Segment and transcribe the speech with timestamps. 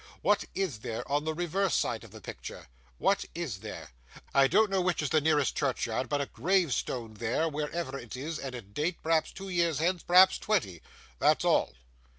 [0.23, 2.65] What is there on the reverse side of the picture?
[2.97, 3.91] What is there?
[4.33, 8.39] I don't know which is the nearest churchyard, but a gravestone there, wherever it is,
[8.39, 10.81] and a date, perhaps two years hence, perhaps twenty.
[11.19, 11.75] That's all.